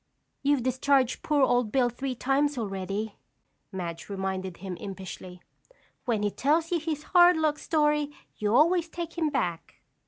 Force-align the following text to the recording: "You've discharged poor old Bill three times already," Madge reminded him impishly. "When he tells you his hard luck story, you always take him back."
"You've 0.41 0.63
discharged 0.63 1.21
poor 1.21 1.43
old 1.43 1.71
Bill 1.71 1.87
three 1.87 2.15
times 2.15 2.57
already," 2.57 3.17
Madge 3.71 4.09
reminded 4.09 4.57
him 4.57 4.75
impishly. 4.77 5.43
"When 6.05 6.23
he 6.23 6.31
tells 6.31 6.71
you 6.71 6.79
his 6.79 7.03
hard 7.13 7.37
luck 7.37 7.59
story, 7.59 8.09
you 8.35 8.51
always 8.55 8.89
take 8.89 9.15
him 9.15 9.29
back." 9.29 9.75